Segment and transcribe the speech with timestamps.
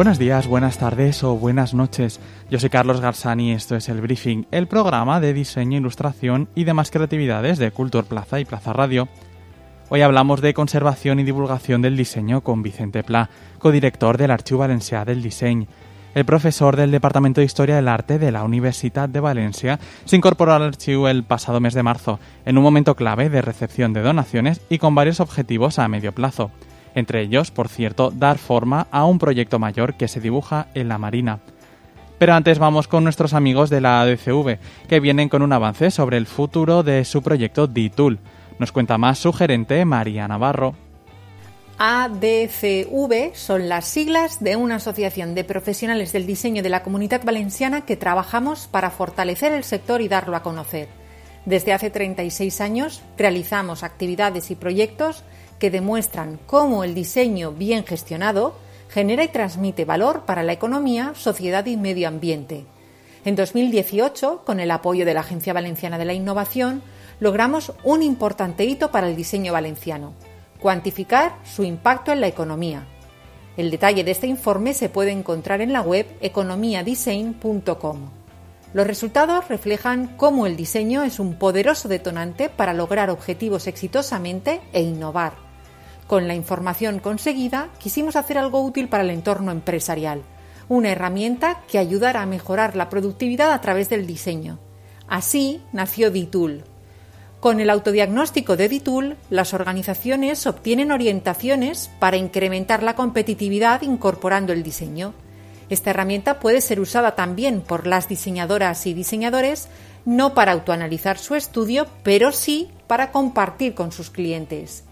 [0.00, 2.20] Buenos días, buenas tardes o buenas noches.
[2.50, 6.64] Yo soy Carlos Garzani y esto es El Briefing, el programa de diseño, ilustración y
[6.64, 9.08] demás creatividades de Culture Plaza y Plaza Radio.
[9.90, 13.28] Hoy hablamos de conservación y divulgación del diseño con Vicente Pla,
[13.58, 15.66] codirector del Archivo Valencià del Diseño.
[16.14, 20.54] El profesor del Departamento de Historia del Arte de la Universidad de Valencia se incorporó
[20.54, 24.62] al archivo el pasado mes de marzo, en un momento clave de recepción de donaciones
[24.70, 26.50] y con varios objetivos a medio plazo.
[26.94, 30.98] Entre ellos, por cierto, dar forma a un proyecto mayor que se dibuja en la
[30.98, 31.40] Marina.
[32.18, 34.58] Pero antes vamos con nuestros amigos de la ADCV,
[34.88, 38.18] que vienen con un avance sobre el futuro de su proyecto D-Tool.
[38.58, 40.74] Nos cuenta más su gerente, María Navarro.
[41.78, 47.86] ADCV son las siglas de una asociación de profesionales del diseño de la comunidad valenciana
[47.86, 50.88] que trabajamos para fortalecer el sector y darlo a conocer.
[51.46, 55.24] Desde hace 36 años realizamos actividades y proyectos
[55.60, 58.54] que demuestran cómo el diseño bien gestionado
[58.88, 62.64] genera y transmite valor para la economía, sociedad y medio ambiente.
[63.24, 66.82] En 2018, con el apoyo de la Agencia Valenciana de la Innovación,
[67.20, 70.14] logramos un importante hito para el diseño valenciano
[70.60, 72.86] cuantificar su impacto en la economía.
[73.56, 78.10] El detalle de este informe se puede encontrar en la web economiadesign.com.
[78.72, 84.82] Los resultados reflejan cómo el diseño es un poderoso detonante para lograr objetivos exitosamente e
[84.82, 85.49] innovar.
[86.10, 90.24] Con la información conseguida, quisimos hacer algo útil para el entorno empresarial,
[90.68, 94.58] una herramienta que ayudara a mejorar la productividad a través del diseño.
[95.06, 96.64] Así nació DITUL,
[97.38, 104.64] con el autodiagnóstico de Editool, las organizaciones obtienen orientaciones para incrementar la competitividad incorporando el
[104.64, 105.14] diseño.
[105.68, 109.68] Esta herramienta puede ser usada también por las diseñadoras y diseñadores,
[110.04, 114.89] no para autoanalizar su estudio, pero sí para compartir con sus clientes.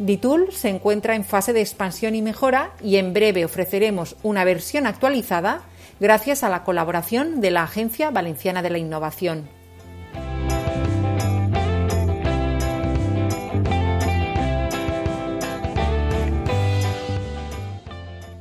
[0.00, 4.86] Ditool se encuentra en fase de expansión y mejora y en breve ofreceremos una versión
[4.86, 5.60] actualizada
[6.00, 9.50] gracias a la colaboración de la Agencia Valenciana de la Innovación.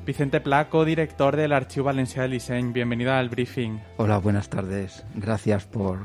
[0.06, 2.72] Vicente Placo, director del Archivo Valencia del Diseño.
[2.72, 3.80] Bienvenido al briefing.
[3.98, 5.04] Hola, buenas tardes.
[5.14, 6.00] Gracias por,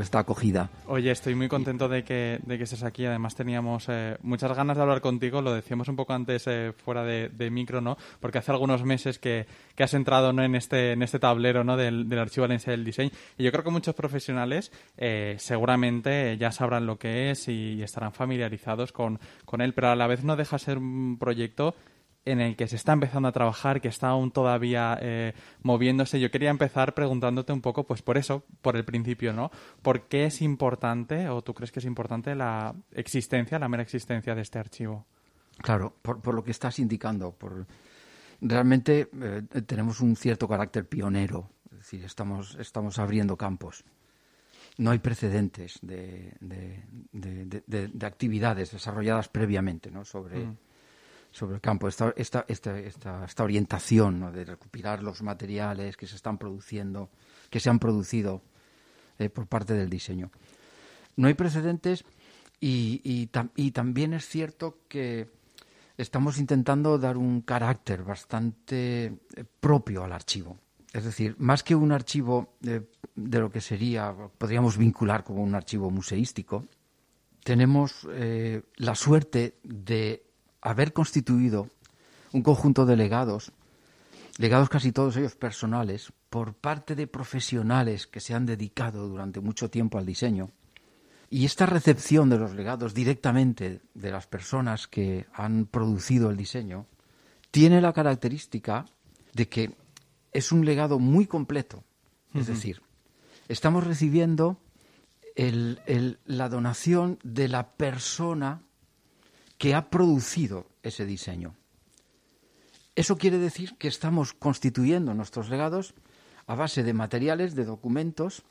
[0.00, 0.70] esta acogida.
[0.86, 3.06] Oye, estoy muy contento de que, de que estés aquí.
[3.06, 5.40] Además, teníamos eh, muchas ganas de hablar contigo.
[5.42, 7.96] Lo decíamos un poco antes eh, fuera de, micro, ¿no?
[8.20, 9.46] Porque hace algunos meses que,
[9.78, 10.42] has entrado ¿no?
[10.42, 11.76] en, este, en este tablero ¿no?
[11.76, 13.10] del, Archivo Valencia del Diseño.
[13.38, 18.12] Y yo creo que muchos profesionales eh, seguramente ya sabrán lo que es y, estarán
[18.12, 19.72] familiarizados con, con él.
[19.72, 21.74] Pero a la vez no deja ser un proyecto
[22.26, 25.32] en el que se está empezando a trabajar, que está aún todavía eh,
[25.62, 26.20] moviéndose.
[26.20, 29.50] Yo quería empezar preguntándote un poco, pues por eso, por el principio, ¿no?
[29.80, 34.34] ¿Por qué es importante, o tú crees que es importante, la existencia, la mera existencia
[34.34, 35.06] de este archivo?
[35.58, 37.30] Claro, por, lo que estás indicando.
[37.30, 37.66] Por...
[38.40, 43.84] Realmente eh, tenemos un cierto carácter pionero, es decir, estamos, estamos abriendo campos.
[44.78, 50.04] No hay precedentes de, de, actividades desarrolladas previamente ¿no?
[50.04, 50.56] sobre, mm
[51.36, 56.38] sobre el campo, esta, esta, esta, esta, orientación de recuperar los materiales que se están
[56.38, 57.10] produciendo,
[57.50, 58.40] que se han producido
[59.18, 60.30] eh, por parte del diseño.
[61.16, 62.06] No hay precedentes
[62.58, 65.28] y, y, también es cierto que
[65.98, 70.56] estamos intentando dar un carácter bastante eh, propio al archivo.
[70.94, 75.54] Es decir, más que un archivo de, de lo que sería, podríamos vincular como un
[75.54, 76.64] archivo museístico,
[77.44, 80.25] tenemos eh, la suerte de
[80.66, 81.68] haber constituido
[82.32, 83.52] un conjunto de legados,
[84.36, 89.70] legados casi todos ellos personales, por parte de profesionales que se han dedicado durante mucho
[89.70, 90.50] tiempo al diseño.
[91.30, 96.86] Y esta recepción de los legados directamente de las personas que han producido el diseño
[97.52, 98.86] tiene la característica
[99.34, 99.76] de que
[100.32, 101.84] es un legado muy completo.
[102.34, 102.82] Es decir,
[103.48, 104.58] estamos recibiendo
[105.36, 108.65] la donación de la persona
[109.58, 111.54] que ha producido ese diseño.
[112.94, 115.94] Eso quiere decir que estamos constituyendo nuestros legados
[116.46, 118.42] a base de materiales, de documentos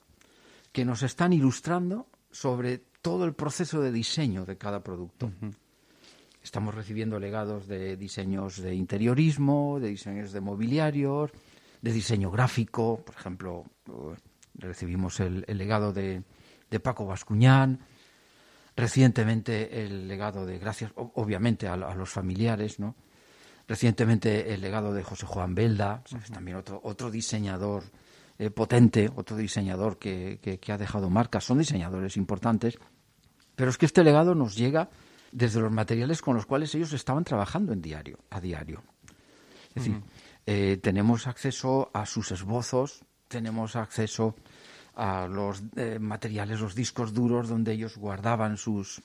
[0.72, 5.32] que nos están ilustrando sobre todo el proceso de diseño de cada producto.
[6.44, 11.32] Estamos recibiendo legados de diseños de interiorismo, de diseños de mobiliarios,
[11.82, 13.02] de diseño gráfico.
[13.04, 13.66] Por ejemplo,
[14.56, 16.24] recibimos el legado de
[16.70, 17.80] de Paco Bascuñán,
[18.76, 22.96] recientemente el legado de, gracias obviamente a, los familiares, ¿no?
[23.68, 27.84] Recientemente el legado de José Juan Belda, también otro, otro diseñador
[28.38, 32.78] eh, potente, otro diseñador que, que, ha dejado marcas, son diseñadores importantes,
[33.56, 34.90] pero es que este legado nos llega
[35.32, 38.84] desde los materiales con los cuales ellos estaban trabajando en diario, a diario.
[39.70, 40.02] Es decir,
[40.46, 44.36] eh, tenemos acceso a sus esbozos, tenemos acceso
[44.96, 49.02] a los eh, materiales, los discos duros donde ellos guardaban sus,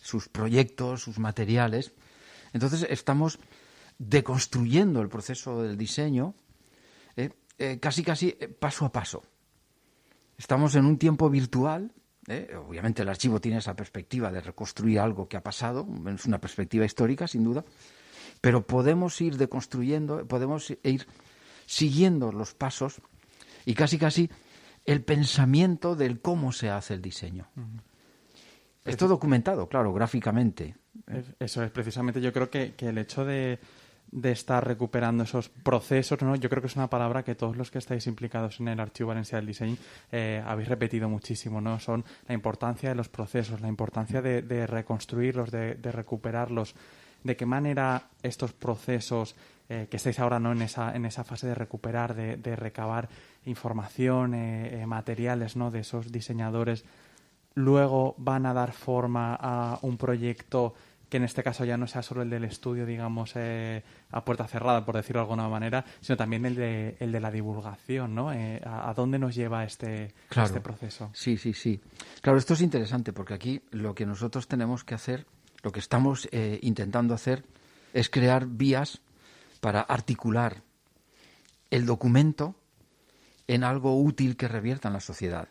[0.00, 1.92] sus proyectos, sus materiales.
[2.52, 3.38] Entonces estamos
[3.98, 6.34] deconstruyendo el proceso del diseño
[7.16, 9.24] eh, eh, casi casi eh, paso a paso.
[10.36, 11.92] Estamos en un tiempo virtual.
[12.68, 16.84] Obviamente el archivo tiene esa perspectiva de reconstruir algo que ha pasado, es una perspectiva
[16.84, 17.64] histórica sin duda,
[18.42, 21.06] pero podemos ir deconstruyendo, podemos ir
[21.64, 23.00] siguiendo los pasos
[23.64, 24.28] y casi casi
[24.92, 27.46] el pensamiento del cómo se hace el diseño.
[28.84, 30.76] Esto documentado, claro, gráficamente.
[31.38, 33.58] Eso es, precisamente yo creo que el hecho de,
[34.10, 36.34] de estar recuperando esos procesos, ¿no?
[36.36, 39.08] Yo creo que es una palabra que todos los que estáis implicados en el Archivo
[39.08, 39.76] Valencia del Diseño
[40.10, 41.78] eh, habéis repetido muchísimo, ¿no?
[41.78, 46.74] Son la importancia de los procesos, la importancia de, reconstruirlos, de, recuperarlos.
[47.22, 49.34] ¿De qué manera estos procesos
[49.68, 53.08] eh, que estáis ahora no en esa, en esa fase de recuperar, de, recabar
[53.48, 55.70] información, eh, materiales ¿no?
[55.70, 56.84] de esos diseñadores,
[57.54, 60.74] luego van a dar forma a un proyecto
[61.08, 64.46] que en este caso ya no sea solo el del estudio, digamos, eh, a puerta
[64.46, 68.32] cerrada, por decirlo de alguna manera, sino también el de, el de la divulgación, ¿no?
[68.32, 71.10] Eh, a, dónde nos lleva este, este proceso?
[71.14, 71.80] Sí, sí, sí.
[72.20, 75.26] Claro, esto es interesante porque aquí lo que nosotros tenemos que hacer,
[75.62, 77.44] lo que estamos eh, intentando hacer,
[77.94, 79.00] es crear vías
[79.60, 80.62] para articular
[81.70, 82.54] el documento
[83.48, 85.48] en algo útil que revierta en la sociedad.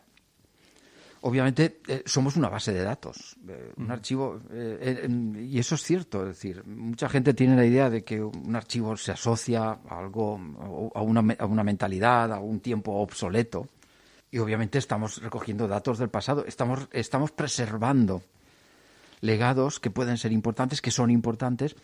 [1.20, 5.08] Obviamente eh, somos una base de datos, eh, un archivo, eh,
[5.40, 8.96] y eso es cierto, es decir, mucha gente tiene la idea de que un archivo
[8.96, 10.40] se asocia a algo,
[10.94, 13.66] a una, a una mentalidad, a un tiempo obsoleto,
[14.30, 18.22] y obviamente estamos recogiendo datos del pasado, estamos, estamos preservando
[19.20, 21.74] legados que pueden ser importantes, que son importantes,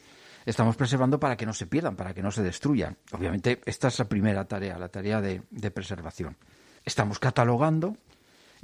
[0.51, 2.97] estamos preservando para que no se pierdan, para que no se destruyan.
[3.13, 5.97] Obviamente esta es la primera tarea, la tarea de ese
[6.85, 7.97] Estamos catalogando,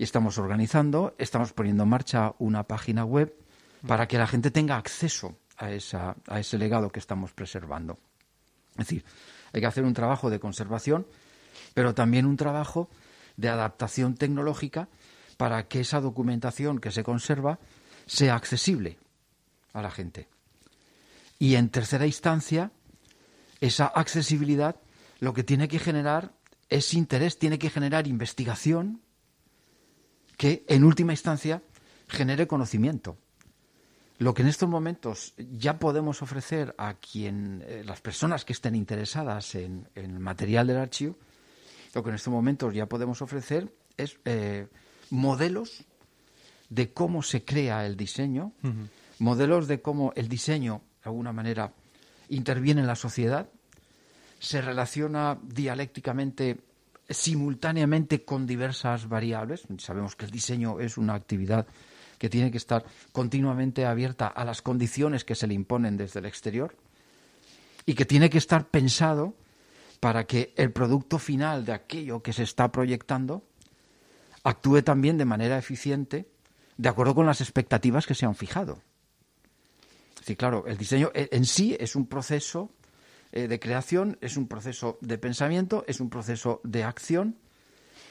[0.00, 3.34] y estamos organizando, estamos poniendo en marcha una página web
[3.86, 7.98] para que la gente tenga acceso a, esa, a ese legado que estamos preservando.
[8.78, 9.04] Es decir,
[9.52, 11.06] hay que hacer un trabajo de conservación,
[11.74, 12.88] pero también un trabajo
[13.36, 14.88] de adaptación tecnológica
[15.36, 17.58] para que esa documentación que se conserva
[18.06, 18.96] sea accesible
[19.74, 20.28] a la gente.
[21.40, 22.70] Y en tercera instancia,
[23.60, 24.76] esa accesibilidad
[25.20, 26.32] lo que tiene que generar
[26.68, 29.00] es interés, tiene que generar investigación,
[30.36, 31.62] que en última instancia
[32.08, 33.16] genere conocimiento.
[34.18, 38.74] Lo que en estos momentos ya podemos ofrecer a quien eh, las personas que estén
[38.74, 41.16] interesadas en, el material del archivo,
[41.94, 44.68] lo que en estos momentos ya podemos ofrecer es eh,
[45.08, 45.84] modelos
[46.68, 48.52] de cómo se crea el diseño,
[49.18, 51.72] modelos de cómo el diseño, de alguna manera,
[52.28, 53.48] interviene en la sociedad,
[54.38, 56.58] se relaciona dialécticamente
[57.08, 59.64] simultáneamente con diversas variables.
[59.78, 61.66] Sabemos que el diseño es una actividad
[62.18, 66.26] que tiene que estar continuamente abierta a las condiciones que se le imponen desde el
[66.26, 66.76] exterior
[67.86, 69.34] y que tiene que estar pensado
[70.00, 73.42] para que el producto final de aquello que se está proyectando
[74.44, 76.28] actúe también de manera eficiente
[76.76, 78.82] de acuerdo con las expectativas que se han fijado.
[80.24, 82.70] Sí, claro, el diseño en sí es un proceso
[83.32, 87.36] eh, de creación, es un proceso de pensamiento, es un proceso de acción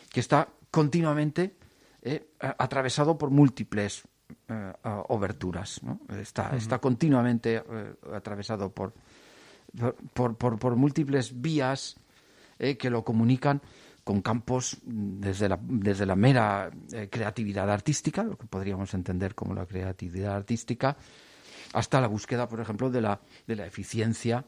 [0.09, 1.55] que está continuamente
[2.01, 4.03] eh, atravesado por múltiples
[4.47, 4.73] eh,
[5.09, 5.81] oberturas.
[6.21, 7.61] Está, está continuamente
[8.13, 8.93] atravesado por
[10.13, 11.95] por, por, múltiples vías
[12.57, 13.61] que lo comunican
[14.03, 16.71] con campos desde la, desde la mera
[17.11, 20.97] creatividad artística, lo que podríamos entender como la creatividad artística,
[21.73, 24.45] hasta la búsqueda, por ejemplo, de la, de la eficiencia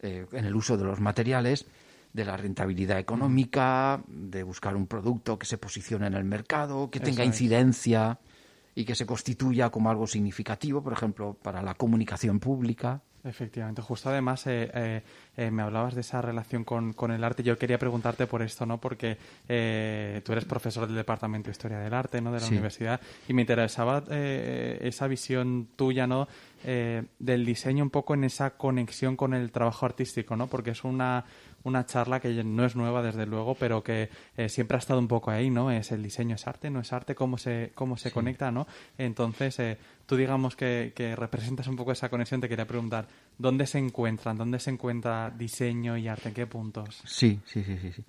[0.00, 1.66] eh, en el uso de los materiales,
[2.12, 7.00] de la rentabilidad económica, de buscar un producto que se posicione en el mercado, que
[7.00, 8.18] tenga incidencia
[8.76, 13.00] y que se constituya como algo significativo, por ejemplo, para la comunicación pública.
[13.24, 15.02] Efectivamente, justo además eh, eh,
[15.36, 17.42] eh, me hablabas de esa relación con, con, el arte.
[17.42, 18.78] Yo quería preguntarte por esto, ¿no?
[18.78, 19.16] Porque
[20.24, 22.30] tú eres profesor del Departamento de Historia del Arte, ¿no?
[22.30, 26.28] De la universidad y me interesaba esa visión tuya, ¿no?
[26.62, 30.48] del diseño un poco en esa conexión con el trabajo artístico, ¿no?
[30.48, 31.24] Porque es una
[31.66, 35.08] una charla que no es nueva desde luego, pero que eh, siempre ha estado un
[35.08, 35.72] poco ahí, ¿no?
[35.72, 38.68] Es el diseño, es arte, no es arte, cómo se, cómo se conecta, ¿no?
[38.96, 43.66] Entonces, eh, tú digamos que, que, representas un poco esa conexión, te quería preguntar, ¿dónde
[43.66, 44.38] se encuentran?
[44.38, 46.28] ¿Dónde se encuentra diseño y arte?
[46.28, 47.02] ¿En qué puntos?
[47.04, 47.92] Sí, sí, sí, sí.
[47.92, 48.04] sí.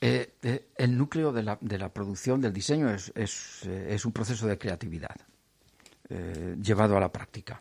[0.00, 4.46] Eh, el núcleo de la, de la, producción del diseño es, es, es un proceso
[4.46, 5.16] de creatividad
[6.62, 7.60] llevado a la práctica,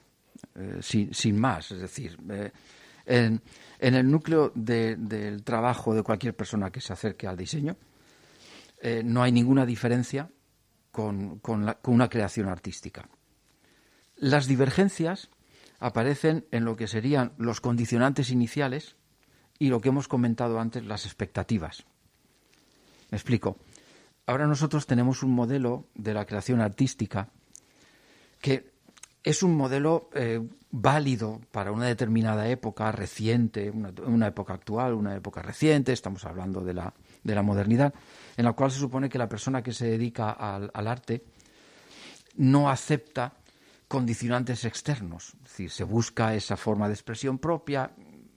[0.80, 1.72] sin, sin, más.
[1.72, 2.16] Es decir,
[3.06, 3.42] en,
[3.80, 7.78] el núcleo del trabajo de cualquier persona que se acerque al diseño,
[8.82, 10.30] eh, no hay ninguna diferencia
[10.92, 11.42] con,
[11.84, 13.10] una creación artística.
[14.16, 15.30] Las divergencias
[15.80, 18.96] aparecen en lo que serían los condicionantes iniciales
[19.60, 21.86] y lo que hemos comentado antes, las expectativas.
[23.12, 23.58] Me explico.
[24.26, 27.30] Ahora nosotros tenemos un modelo de la creación artística
[28.42, 28.75] que
[29.26, 30.40] es un modelo eh,
[30.70, 36.76] válido para una determinada época reciente, una, época actual, una época reciente, estamos hablando de
[36.76, 37.92] la, de la modernidad,
[38.38, 41.24] en la cual se supone que la persona que se dedica al, arte
[42.36, 43.34] no acepta
[43.88, 47.92] condicionantes externos, es decir, se busca esa forma de expresión propia.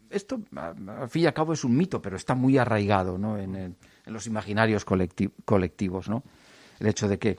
[0.09, 3.37] Esto, al fin y al cabo, es un mito, pero está muy arraigado ¿no?
[3.37, 3.77] en, en,
[4.07, 6.09] los imaginarios colectivos.
[6.09, 6.23] ¿no?
[6.81, 7.37] El hecho de que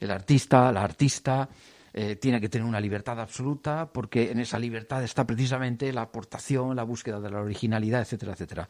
[0.00, 1.48] el artista, la artista,
[1.92, 6.76] eh, tiene que tener una libertad absoluta porque en esa libertad está precisamente la aportación,
[6.76, 8.68] la búsqueda de la originalidad, etcétera, etcétera.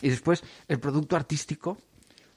[0.00, 1.78] Y después el producto artístico,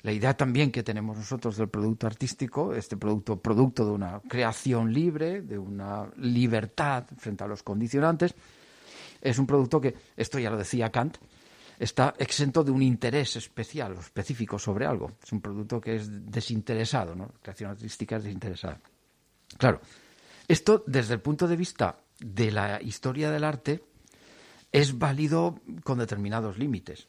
[0.02, 4.94] la idea también que tenemos nosotros del producto artístico, este producto producto de una creación
[4.94, 8.36] libre, de una libertad frente a los condicionantes,
[9.22, 11.18] es un producto que, esto ya lo decía Kant,
[11.80, 15.14] está exento de un interés especial o específico sobre algo.
[15.24, 17.32] Es un producto que es desinteresado, ¿no?
[17.42, 18.80] Creación artística es desinteresada.
[19.58, 19.82] Claro,
[20.48, 23.84] esto, desde el punto de vista de la historia del arte,
[24.72, 27.08] es válido con determinados límites.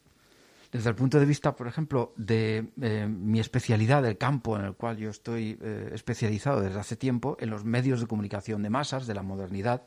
[0.72, 4.74] Desde el punto de vista, por ejemplo, de eh, mi especialidad, del campo en el
[4.74, 9.06] cual yo estoy eh, especializado desde hace tiempo, en los medios de comunicación de masas,
[9.06, 9.82] de la modernidad,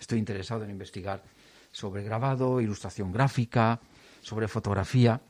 [0.00, 1.22] estoy interesado en investigar
[1.70, 3.80] sobre grabado, ilustración gráfica,
[4.20, 5.20] sobre fotografía,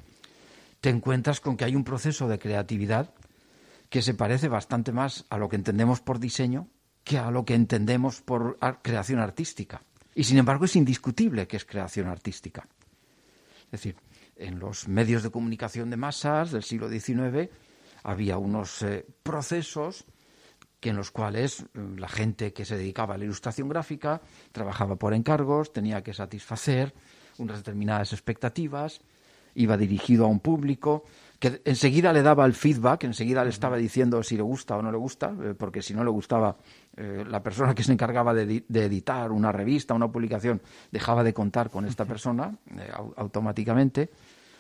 [0.81, 3.15] te encuentras con que hay un proceso de creatividad
[3.89, 6.69] que se parece bastante más a lo que entendemos por diseño
[7.05, 9.83] que a lo que entendemos por creación artística.
[10.15, 12.67] Y sin embargo es indiscutible que es creación artística.
[13.67, 13.97] Es decir,
[14.37, 17.51] en los medios de comunicación de masas del siglo XIX
[18.03, 20.07] había unos eh, procesos
[20.81, 24.21] que en los cuales eh, la gente que se dedicaba a la ilustración gráfica
[24.53, 26.95] trabajaba por encargos, tenía que satisfacer
[27.39, 29.01] unas determinadas expectativas,
[29.55, 31.05] iba dirigido a un público,
[31.39, 34.91] que enseguida le daba el feedback, enseguida le estaba diciendo si le gusta o no
[34.91, 36.57] le gusta, eh, porque si no le gustaba,
[36.97, 41.71] eh, la persona que se encargaba de, editar una revista, una publicación, dejaba de contar
[41.71, 44.11] con esta persona eh, automáticamente.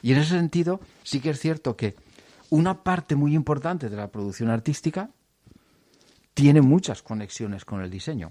[0.02, 1.96] Y en ese sentido, sí que es cierto que
[2.50, 5.10] una parte muy importante de la producción artística
[6.34, 8.30] tiene muchas conexiones con el diseño.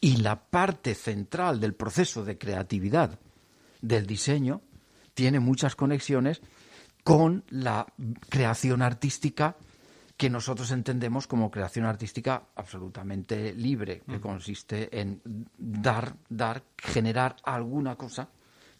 [0.00, 3.18] Y la parte central del proceso de creatividad
[3.80, 4.62] del diseño
[5.14, 6.42] tiene muchas conexiones
[7.04, 7.86] con la
[8.28, 9.56] creación artística
[10.16, 15.20] que nosotros entendemos como creación artística absolutamente libre, que consiste en
[15.58, 18.28] dar, dar, generar alguna cosa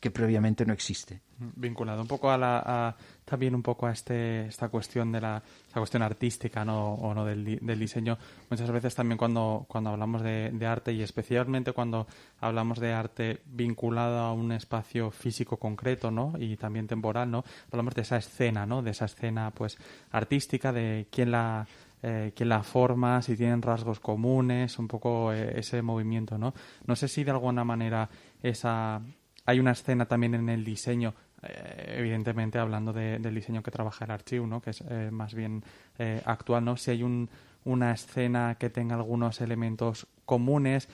[0.04, 1.22] que previamente no existe.
[1.56, 2.94] Vinculado un poco a la,
[3.24, 5.42] también un poco a este, esta cuestión de la
[5.72, 6.92] cuestión artística ¿no?
[6.92, 8.18] o no del, del, diseño.
[8.50, 12.06] Muchas veces también cuando, cuando hablamos de, arte y especialmente cuando
[12.38, 16.34] hablamos de arte vinculado a un espacio físico concreto ¿no?
[16.38, 17.42] y también temporal, ¿no?
[17.72, 18.82] hablamos de esa escena, ¿no?
[18.82, 19.78] de esa escena pues
[20.10, 21.66] artística, de quién la
[22.02, 26.52] eh, quién la forma, si tienen rasgos comunes, un poco eh, ese movimiento, ¿no?
[26.86, 28.10] No sé si de alguna manera
[28.42, 29.00] esa,
[29.46, 34.10] hay una escena también en el diseño, eh, evidentemente hablando del diseño que trabaja el
[34.10, 34.60] archivo, ¿no?
[34.60, 35.62] que es eh, más bien
[35.98, 36.76] eh, actual, ¿no?
[36.76, 37.28] si hay un,
[37.64, 40.88] una escena que tenga algunos elementos comunes,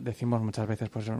[0.00, 1.10] decimos muchas veces, pues,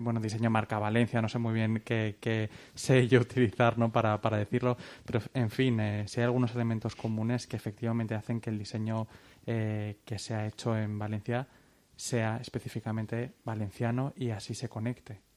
[0.00, 3.92] bueno, diseño marca Valencia, no sé muy bien qué, qué sello utilizar ¿no?
[3.92, 8.50] para, para decirlo, pero en fin, si hay algunos elementos comunes que efectivamente hacen que
[8.50, 9.06] el diseño
[9.44, 11.46] que se ha hecho en Valencia
[11.94, 15.29] sea específicamente valenciano y así se conecte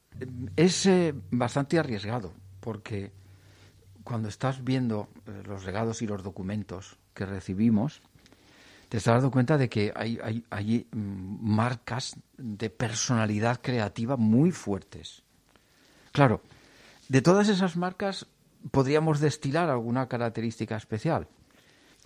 [0.55, 3.11] es eh, bastante arriesgado porque
[4.03, 8.01] cuando estás viendo eh, los legados y los documentos que recibimos,
[8.89, 10.97] te estás dando cuenta de que hay, hay, mm,
[11.41, 15.23] marcas de personalidad creativa muy fuertes.
[16.11, 16.41] Claro,
[17.09, 18.27] de todas esas marcas
[18.71, 21.27] podríamos destilar alguna característica especial.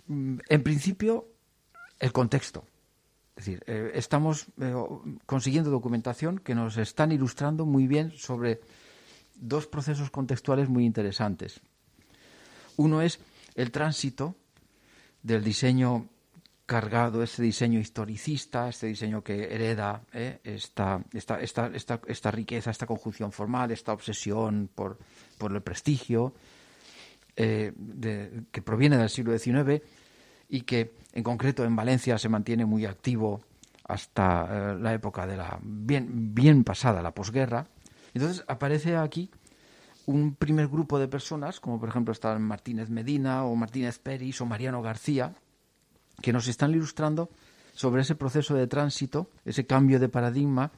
[0.06, 1.28] Mm, en principio,
[1.98, 2.64] el contexto.
[3.38, 4.74] Es decir, eh, estamos eh,
[5.24, 8.60] consiguiendo documentación que nos están ilustrando muy bien sobre
[9.36, 11.60] dos procesos contextuales muy interesantes.
[12.76, 13.20] Uno es
[13.54, 14.34] el tránsito
[15.22, 16.08] del diseño
[16.66, 20.40] cargado, ese diseño historicista, este diseño que hereda ¿eh?
[20.42, 21.70] esta, esta, esta,
[22.08, 24.98] esta, riqueza, esta conjunción formal, esta obsesión por,
[25.38, 26.34] por el prestigio,
[27.36, 27.72] eh,
[28.50, 29.80] que proviene del siglo XIX
[30.48, 33.40] y que en concreto en Valencia se mantiene muy activo
[33.84, 37.66] hasta eh, la época de la bien, bien pasada, la posguerra.
[38.14, 39.30] Entonces aparece aquí
[40.06, 44.46] un primer grupo de personas, como por ejemplo están Martínez Medina o Martínez Peris o
[44.46, 45.34] Mariano García,
[46.22, 47.30] que nos están ilustrando
[47.74, 50.72] sobre ese proceso de tránsito, ese cambio de paradigma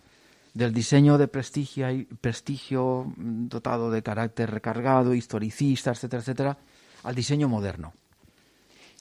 [0.52, 6.58] del diseño de prestigio, y prestigio mm, dotado de carácter recargado, historicista, etcétera, etcétera,
[7.04, 7.94] al diseño moderno,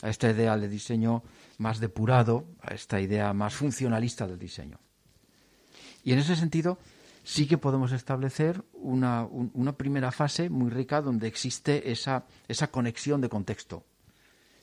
[0.01, 1.23] a esta idea de diseño
[1.57, 4.79] más depurado, a esta idea más funcionalista del diseño.
[6.03, 6.79] Y en ese sentido,
[7.23, 13.21] sí que podemos establecer una, una primera fase muy rica donde existe esa, esa conexión
[13.21, 13.83] de contexto,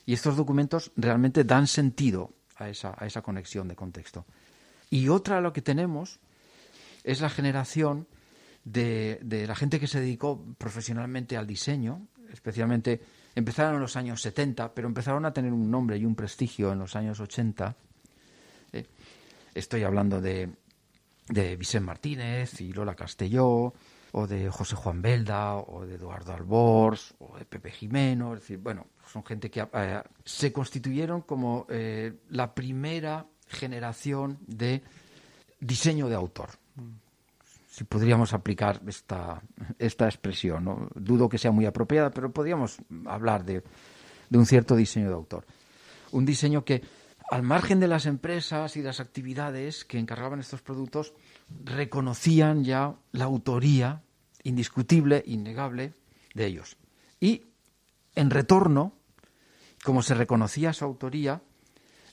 [0.05, 4.25] y estos documentos realmente dan sentido a esa, a esa conexión de contexto.
[4.89, 6.19] Y otra lo que tenemos
[7.03, 8.07] es la generación
[8.63, 13.01] de, de, la gente que se dedicó profesionalmente al diseño, especialmente
[13.37, 16.79] empezaron en los años 70, pero empezaron a tener un nombre y un prestigio en
[16.79, 17.75] los años 80.
[18.73, 18.87] Eh,
[19.53, 20.49] estoy hablando de,
[21.29, 23.75] de Vicente Martínez y Lola Castelló,
[24.13, 28.57] o de José Juan Belda, o de Eduardo Albors, o de Pepe Jimeno, es decir,
[28.57, 34.81] bueno, son gente que eh, se constituyeron como eh, la primera generación de
[35.59, 36.49] diseño de autor.
[37.77, 39.39] Si podríamos aplicar esta,
[39.77, 40.89] esta expresión, ¿no?
[40.95, 43.61] dudo que sea muy apropiada, pero podríamos hablar de,
[44.31, 45.45] de un cierto diseño de autor.
[46.11, 46.81] Un diseño que,
[47.29, 51.13] al margen de las empresas y las actividades que encargaban estos productos,
[51.63, 54.01] reconocían ya la autoría
[54.41, 55.93] indiscutible, innegable
[56.33, 56.77] de ellos.
[57.19, 57.43] Y
[58.15, 58.93] en retorno,
[59.83, 61.43] como se reconocía su autoría,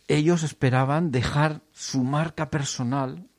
[0.09, 3.31] ellos esperaban dejar su marca personal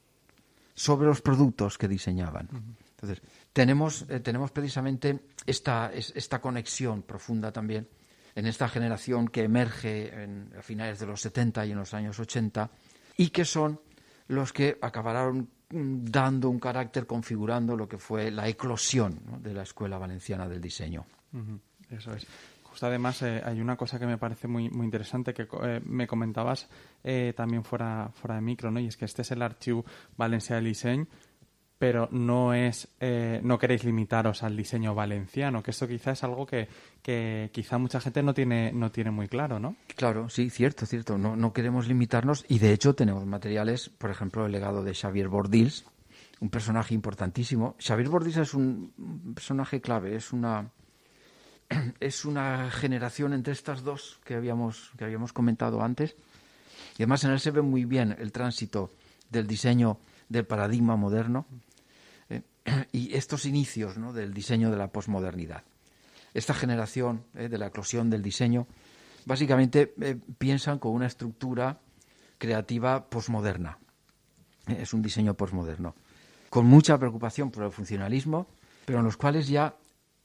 [0.76, 2.50] sobre los productos que diseñaban.
[2.92, 3.22] Entonces,
[3.54, 7.88] tenemos, eh, tenemos precisamente esta, esta conexión profunda también
[8.36, 10.12] en esta generación que emerge
[10.58, 12.70] a finales de los 70 y en los años 80
[13.18, 13.80] y que son
[14.28, 19.98] los que acabaron dando un carácter, configurando lo que fue la eclosión de la Escuela
[19.98, 21.06] Valenciana del Diseño.
[21.90, 22.28] Eso es.
[22.84, 26.70] Además eh, hay una cosa que me parece muy, muy interesante que eh, me comentabas
[27.04, 28.80] eh, también fuera, fuera de micro, ¿no?
[28.80, 29.86] Y es que este es el archivo
[30.18, 31.08] Valencia del Diseño
[31.78, 36.46] pero no es eh, no queréis limitaros al diseño valenciano, que esto quizá es algo
[36.46, 36.68] que,
[37.02, 39.76] que, quizá mucha gente no tiene no tiene muy claro, ¿no?
[39.96, 41.18] Claro, sí, cierto, cierto.
[41.18, 45.28] No, no queremos limitarnos y de hecho tenemos materiales, por ejemplo, el legado de Xavier
[45.28, 45.86] Bordils,
[46.40, 47.76] un personaje importantísimo.
[47.80, 50.72] Xavier Bordils es un personaje clave, es una
[52.00, 56.16] es una generación entre estas dos que habíamos que habíamos comentado antes.
[56.98, 58.92] Y además en él se ve muy bien el tránsito
[59.30, 60.00] del diseño
[60.30, 61.46] del paradigma moderno
[62.30, 62.42] eh,
[62.92, 65.64] y estos inicios del diseño de la posmodernidad.
[66.34, 68.68] Esta generación eh, de la eclosión del diseño
[69.26, 71.80] básicamente eh, piensan con una estructura
[72.38, 73.78] creativa posmoderna.
[74.68, 75.96] es un diseño posmoderno,
[76.50, 78.48] con mucha preocupación por el funcionalismo,
[78.86, 79.76] pero en los cuales ya,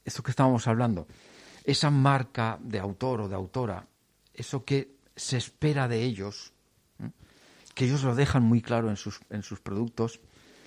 [0.05, 1.07] esto que estábamos hablando,
[1.63, 3.87] esa marca de autor o de autora,
[4.33, 6.53] eso que se espera de ellos,
[7.75, 10.19] que ellos lo dejan muy claro en sus, en sus productos,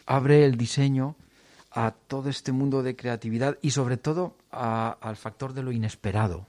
[0.07, 1.17] abre el diseño
[1.71, 6.47] a todo este mundo de creatividad y sobre todo al factor de lo inesperado.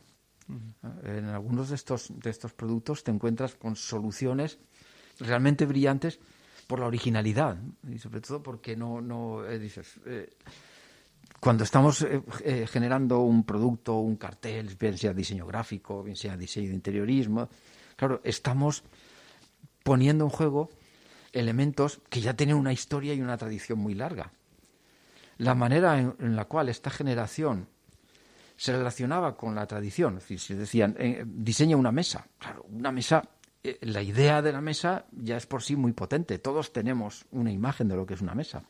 [1.04, 4.60] En algunos de estos, de estos productos te encuentras con soluciones
[5.20, 6.20] realmente brillantes
[6.68, 7.58] por la originalidad
[7.90, 10.30] y sobre todo porque no, no eh, dices, eh,
[11.46, 16.70] cuando estamos eh, generando un producto, un cartel, bien sea diseño gráfico, bien sea diseño
[16.70, 17.50] de interiorismo,
[17.96, 18.84] claro, estamos
[19.84, 20.72] poniendo en juego
[21.34, 24.32] elementos que ya tienen una historia y una tradición muy larga.
[25.38, 27.68] La manera en, la cual esta generación
[28.58, 32.92] se relacionaba con la tradición, es decir, si decían, eh, diseña una mesa, claro, una
[32.92, 33.22] mesa,
[33.64, 37.52] eh, la idea de la mesa ya es por sí muy potente, todos tenemos una
[37.52, 38.64] imagen de lo que es una mesa,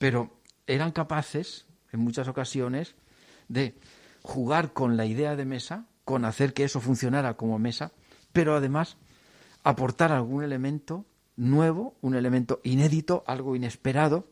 [0.00, 2.94] pero eran capaces, en muchas ocasiones,
[3.48, 3.74] de
[4.22, 7.92] jugar con la idea de mesa, con hacer que eso funcionara como mesa,
[8.32, 8.96] pero además
[9.62, 11.04] aportar algún elemento
[11.36, 14.28] nuevo, un elemento inédito, algo inesperado,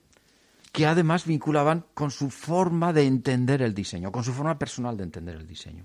[0.73, 5.05] que además vinculaban con su forma de entender el diseño, con su forma personal de
[5.05, 5.85] entender el diseño.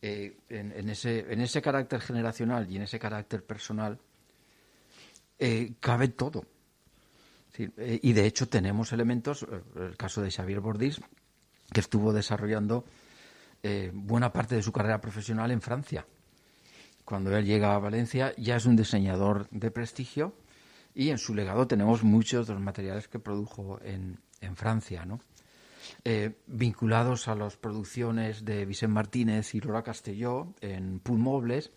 [0.00, 4.00] Eh, en, ese, en, ese, carácter generacional y en ese carácter personal
[5.38, 6.44] eh, cabe todo.
[7.58, 11.00] Eh, y de hecho tenemos elementos, eh, el caso de Xavier Bordís,
[11.72, 12.84] que estuvo desarrollando
[13.62, 16.06] eh, buena parte de su carrera profesional en Francia.
[17.04, 20.34] Cuando él llega a Valencia ya es un diseñador de prestigio
[20.94, 25.20] y en su legado tenemos muchos de los materiales que produjo en, en Francia, ¿no?
[26.46, 31.72] vinculados a las producciones de Vicente Martínez y Laura Castelló en Pulmobles,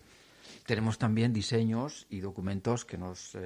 [0.64, 3.36] tenemos también diseños y documentos que nos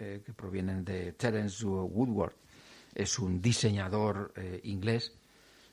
[0.00, 2.34] que provienen de Terence Woodward.
[2.94, 5.12] Es un diseñador eh, inglés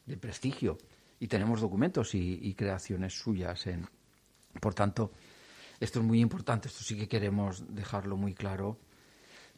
[0.05, 0.77] de prestigio
[1.19, 3.65] y tenemos documentos y, creaciones suyas.
[3.67, 3.87] En,
[4.59, 5.11] por tanto,
[5.79, 8.77] esto es muy importante, esto sí que queremos dejarlo muy claro,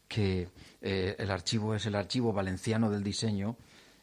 [0.07, 0.49] que
[0.81, 3.57] eh, el archivo es el archivo valenciano del diseño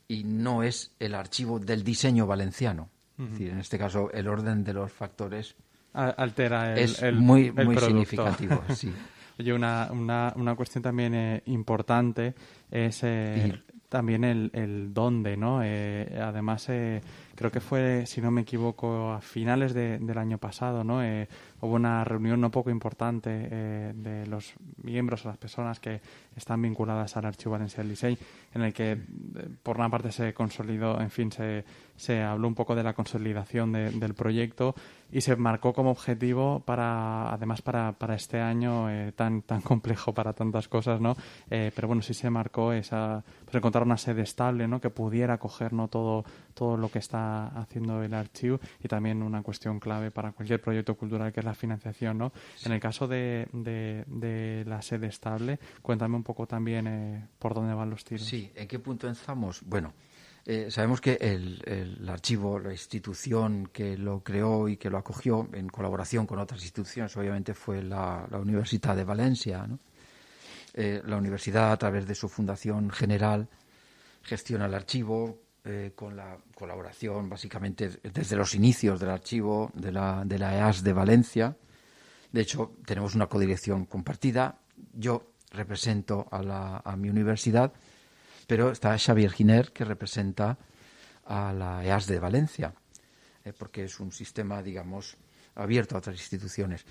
[0.09, 2.91] y no es el archivo del diseño valenciano.
[3.19, 5.57] Es decir, en este caso, el orden de los factores
[5.95, 8.63] altera el, es muy, muy significativo.
[8.75, 8.93] Sí.
[9.39, 12.35] Oye, una, una, una cuestión también eh, importante
[12.71, 15.61] es eh, también el, el dónde, ¿no?
[15.63, 16.67] Eh, además,
[17.35, 21.01] creo que fue, si no me equivoco, a finales de, del año pasado, ¿no?
[21.61, 26.01] hubo una reunión no poco importante de los miembros o las personas que
[26.35, 28.19] están vinculadas al Archivo Valencia del Licey,
[28.55, 28.99] en el que,
[29.63, 33.73] por una parte, se consolidó, en fin, se, se habló un poco de la consolidación
[33.73, 34.75] del proyecto
[35.13, 40.13] y se marcó como objetivo para además para, para este año eh, tan tan complejo
[40.13, 41.17] para tantas cosas no
[41.51, 45.35] eh, pero bueno sí se marcó esa pues encontrar una sede estable no que pudiera
[45.35, 50.11] acoger no todo todo lo que está haciendo el archivo y también una cuestión clave
[50.11, 52.33] para cualquier proyecto cultural que es la financiación no
[52.65, 57.75] en el caso de, de, la sede estable cuéntame un poco también eh, por dónde
[57.75, 58.27] van los tiros.
[58.27, 59.93] Sí en qué punto estamos bueno
[60.49, 65.69] eh, sabemos que el, archivo, la institución que lo creó y que lo acogió en
[65.69, 69.69] colaboración con otras instituciones, obviamente fue la, Universidad de Valencia.
[70.73, 73.49] Eh, la universidad, a través de su fundación general,
[74.23, 80.23] gestiona el archivo eh, con la colaboración, básicamente, desde los inicios del archivo de la,
[80.25, 81.57] de la EAS de Valencia.
[82.31, 84.61] De hecho, tenemos una codirección compartida.
[84.93, 87.73] Yo represento a, la, a mi universidad
[88.47, 90.59] pero está Xavier Giner, que representa
[91.25, 92.75] a la EAS de Valencia,
[93.45, 95.17] eh, porque es un sistema, digamos,
[95.57, 96.85] abierto a otras instituciones.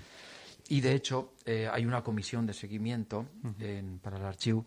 [0.68, 3.26] Y, de hecho, eh, hay una comisión de seguimiento
[4.02, 4.66] para el archivo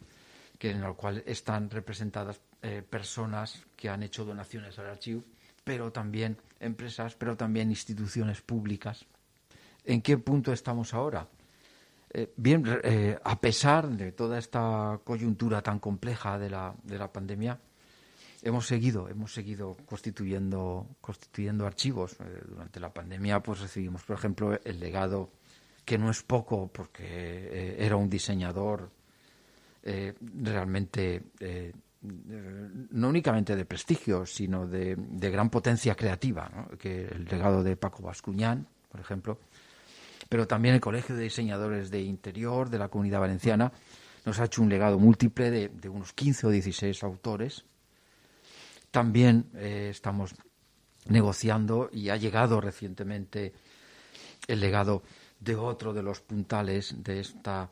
[0.58, 5.24] que, en la cual están representadas eh, personas que han hecho donaciones al archivo,
[5.64, 9.06] pero también empresas, pero también instituciones públicas.
[9.86, 11.28] ¿En qué punto estamos ahora?
[12.12, 17.12] Eh, bien, eh, a pesar de toda esta coyuntura tan compleja de la, de la
[17.12, 17.60] pandemia,
[18.42, 22.14] hemos seguido, hemos seguido constituyendo, constituyendo archivos.
[22.14, 25.30] Eh, durante la pandemia, pues recibimos, por ejemplo, el legado,
[25.86, 28.92] que no es poco, porque era un diseñador
[29.82, 31.24] realmente
[32.02, 38.04] no únicamente de prestigio, sino de, de gran potencia creativa, que el legado de Paco
[38.04, 39.40] Bascuñán, por ejemplo,
[40.30, 43.72] pero también el Colegio de Diseñadores de Interior de la Comunidad Valenciana
[44.26, 47.66] nos ha hecho un legado múltiple de, unos 15 o 16 autores.
[48.92, 50.36] También eh, estamos
[51.08, 53.54] negociando y ha llegado recientemente
[54.48, 55.02] el legado
[55.40, 57.72] de otro de los puntales de esta,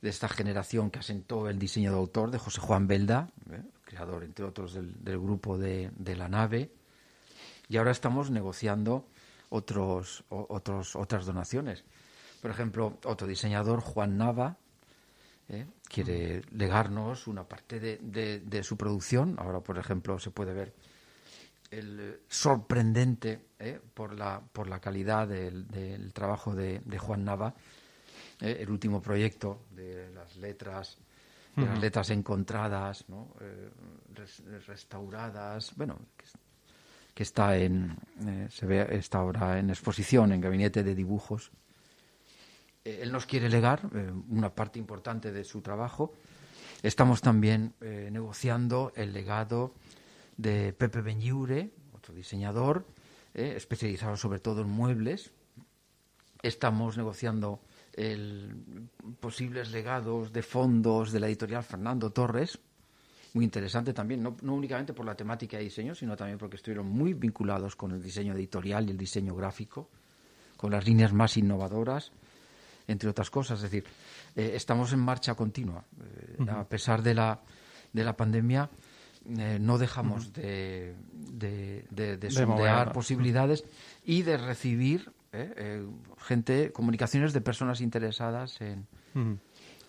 [0.00, 4.24] de esta generación que asentó el diseño de autor, de José Juan Belda, eh, creador,
[4.24, 6.70] entre otros, del, grupo de, de, La Nave.
[7.68, 9.06] Y ahora estamos negociando
[9.50, 11.84] otros, otros, otras donaciones.
[12.40, 14.56] Por ejemplo, otro diseñador, Juan Nava,
[15.48, 15.66] ¿eh?
[15.88, 19.36] quiere legarnos una parte de, de, su producción.
[19.38, 20.74] Ahora, por ejemplo, se puede ver
[21.70, 23.80] el sorprendente ¿eh?
[23.94, 27.54] por, la, por la calidad del, del trabajo de, de, Juan Nava,
[28.40, 28.56] ¿eh?
[28.60, 30.98] el último proyecto de las letras,
[31.56, 33.28] de las letras encontradas, ¿no?
[34.66, 35.98] restauradas, bueno,
[37.20, 37.98] que está en
[38.48, 41.52] se ve está ahora en exposición en gabinete de dibujos
[42.82, 46.14] eh, él nos quiere legar eh, una parte importante de su trabajo.
[46.82, 49.74] Estamos también eh, negociando el legado
[50.38, 52.86] de Pepe Benlliure, otro diseñador,
[53.34, 55.30] especializado sobre todo en muebles.
[56.42, 57.60] Estamos negociando
[57.92, 58.88] el,
[59.20, 62.58] posibles legados de fondos de la editorial Fernando Torres,
[63.34, 66.86] muy interesante también, no, no, únicamente por la temática de diseño, sino también porque estuvieron
[66.86, 69.88] muy vinculados con el diseño editorial y el diseño gráfico,
[70.56, 72.12] con las líneas más innovadoras
[72.90, 73.58] entre otras cosas.
[73.58, 73.84] Es decir,
[74.36, 75.84] eh, estamos en marcha continua.
[76.00, 77.40] Eh, a pesar de la,
[77.92, 78.68] de la pandemia,
[79.38, 83.64] eh, no dejamos de, de, sondear posibilidades
[84.04, 85.12] y de recibir
[86.18, 88.86] gente, comunicaciones de personas interesadas en,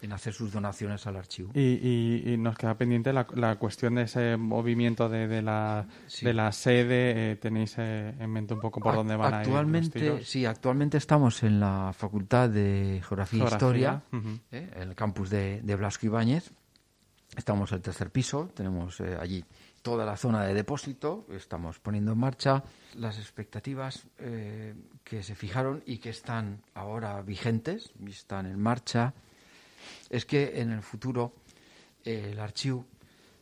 [0.02, 1.52] en hacer sus donaciones al archivo.
[1.54, 5.88] Y, nos queda pendiente la, cuestión de ese movimiento de, de, la,
[6.22, 7.32] de la sede.
[7.32, 10.46] Eh, ¿Tenéis eh, en mente un poco por dónde van actualmente, a ir los Sí,
[10.46, 14.42] actualmente estamos en la Facultad de Geografía, e Historia, en
[14.76, 16.52] el campus de, de Blasco Ibáñez.
[17.38, 19.46] Estamos en el tercer piso, tenemos allí
[19.82, 22.64] toda la zona de depósito, estamos poniendo en marcha
[22.96, 29.14] las expectativas eh, que se fijaron y que están ahora vigentes, están en marcha,
[30.10, 31.34] es que en el futuro
[32.04, 32.86] eh, el archivo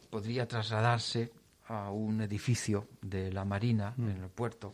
[0.09, 1.31] podría trasladarse
[1.67, 4.09] a un edificio de la Marina mm.
[4.09, 4.73] en el puerto,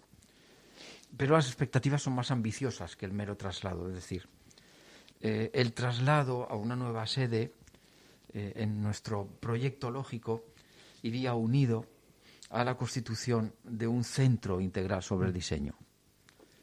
[1.17, 4.28] pero las expectativas son más ambiciosas que el mero traslado, es decir,
[5.21, 7.54] eh, el traslado a una nueva sede
[8.38, 10.43] en nuestro proyecto lógico
[11.04, 11.86] iría unido
[12.49, 15.75] a la constitución de un centro integral sobre el diseño.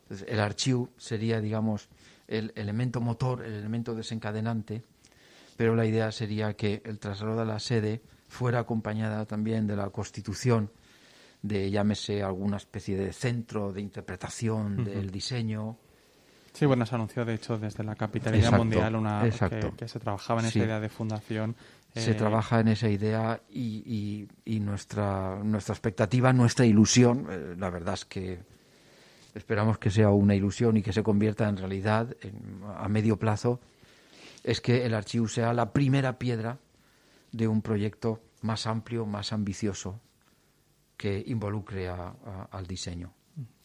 [0.03, 1.89] Entonces, el archivo sería, digamos,
[2.27, 4.83] el elemento motor, el elemento desencadenante,
[5.57, 9.91] pero la idea sería que el traslado de la sede fuera acompañada también de la
[9.91, 10.71] constitución
[11.43, 15.77] de, llámese, alguna especie de centro de interpretación del diseño.
[16.53, 19.23] Sí, bueno, se anunció, de hecho, desde la capitalidad mundial una,
[19.77, 21.57] que, se trabajaba en esa idea de fundación
[21.95, 24.27] se eh, trabaja en esa idea y,
[24.61, 28.41] nuestra, nuestra expectativa, nuestra ilusión, eh, la verdad es que
[29.35, 32.15] esperamos que sea una ilusión y que se convierta en realidad
[32.77, 33.61] a medio plazo,
[34.43, 36.59] es que el archivo sea la primera piedra
[37.31, 40.01] de un proyecto más amplio, más ambicioso,
[40.97, 43.13] que involucre al diseño.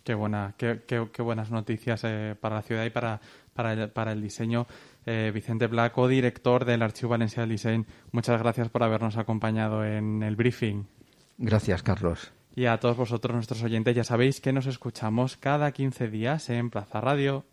[0.04, 3.20] Qué, buena, qué, qué, buenas noticias eh, para la ciudad y para,
[3.54, 4.66] para, el, para el diseño.
[5.06, 10.24] Eh, Vicente Blanco, director del Archivo Valencia del Diseño, muchas gracias por habernos acompañado en
[10.24, 10.86] el briefing.
[11.38, 12.32] Gracias, Carlos.
[12.56, 16.70] Y a todos vosotros, nuestros oyentes, ya sabéis que nos escuchamos cada 15 días en
[16.70, 17.46] Plaza Radio.